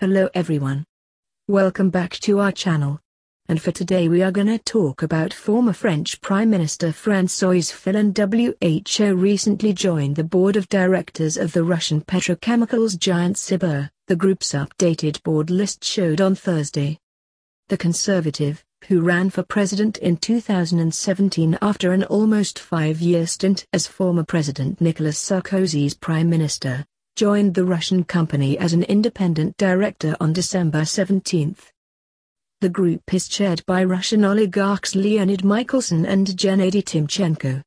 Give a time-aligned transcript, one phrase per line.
[0.00, 0.86] Hello everyone.
[1.46, 3.00] Welcome back to our channel.
[3.50, 9.14] And for today we are gonna talk about former French Prime Minister François Fillon WHO
[9.14, 15.22] recently joined the board of directors of the Russian petrochemicals giant Sibur, the group's updated
[15.22, 16.98] board list showed on Thursday.
[17.68, 24.24] The conservative, who ran for president in 2017 after an almost five-year stint as former
[24.24, 26.86] President Nicolas Sarkozy's prime minister,
[27.20, 31.54] joined the Russian company as an independent director on December 17.
[32.62, 37.60] The group is chaired by Russian oligarchs Leonid Mikhelson and Gennady Timchenko.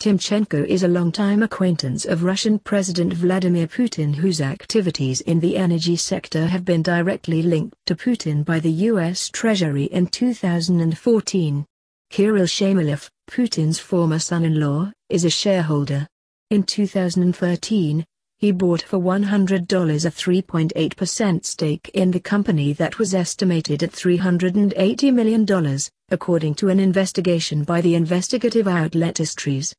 [0.00, 5.96] Timchenko is a longtime acquaintance of Russian President Vladimir Putin whose activities in the energy
[5.96, 9.28] sector have been directly linked to Putin by the U.S.
[9.28, 11.66] Treasury in 2014.
[12.10, 16.06] Kirill Shamalov, Putin's former son-in-law, is a shareholder.
[16.50, 18.04] In 2013,
[18.44, 19.62] he bought for $100
[20.04, 25.78] a 3.8% stake in the company that was estimated at $380 million,
[26.10, 29.74] according to an investigation by the investigative outlet IStories.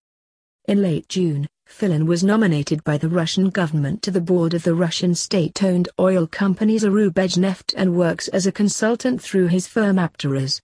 [0.68, 4.74] In late June, Fillon was nominated by the Russian government to the board of the
[4.74, 10.60] Russian state-owned oil company Zarubezhneft and works as a consultant through his firm Apteras.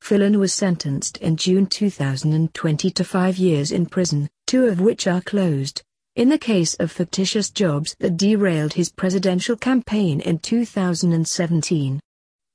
[0.00, 5.20] Fillon was sentenced in June 2020 to five years in prison, two of which are
[5.20, 5.82] closed
[6.16, 12.00] in the case of fictitious jobs that derailed his presidential campaign in 2017.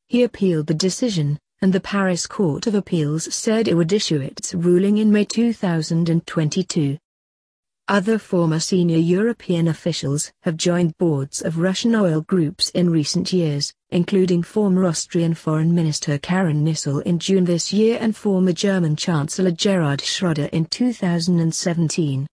[0.08, 4.56] He appealed the decision, and the Paris Court of Appeals said it would issue its
[4.56, 6.98] ruling in May 2022.
[7.88, 13.74] Other former senior European officials have joined boards of Russian oil groups in recent years,
[13.92, 19.52] including former Austrian Foreign Minister Karin Kneissl in June this year and former German Chancellor
[19.52, 22.28] Gerhard Schroder in 2017.